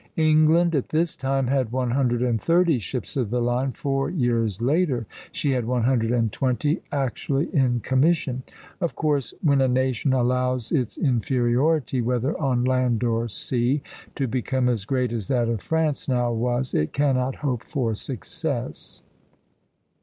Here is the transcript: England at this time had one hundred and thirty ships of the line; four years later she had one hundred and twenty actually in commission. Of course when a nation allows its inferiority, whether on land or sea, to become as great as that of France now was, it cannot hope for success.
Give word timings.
England 0.17 0.73
at 0.73 0.89
this 0.89 1.15
time 1.15 1.45
had 1.45 1.71
one 1.71 1.91
hundred 1.91 2.23
and 2.23 2.41
thirty 2.41 2.79
ships 2.79 3.15
of 3.15 3.29
the 3.29 3.39
line; 3.39 3.71
four 3.71 4.09
years 4.09 4.59
later 4.59 5.05
she 5.31 5.51
had 5.51 5.65
one 5.65 5.83
hundred 5.83 6.09
and 6.09 6.31
twenty 6.31 6.81
actually 6.91 7.45
in 7.53 7.79
commission. 7.81 8.41
Of 8.79 8.95
course 8.95 9.31
when 9.43 9.61
a 9.61 9.67
nation 9.67 10.11
allows 10.11 10.71
its 10.71 10.97
inferiority, 10.97 12.01
whether 12.01 12.35
on 12.41 12.63
land 12.63 13.03
or 13.03 13.27
sea, 13.27 13.83
to 14.15 14.25
become 14.27 14.67
as 14.69 14.85
great 14.85 15.11
as 15.13 15.27
that 15.27 15.47
of 15.47 15.61
France 15.61 16.07
now 16.07 16.33
was, 16.33 16.73
it 16.73 16.93
cannot 16.93 17.35
hope 17.45 17.63
for 17.63 17.93
success. 17.93 19.03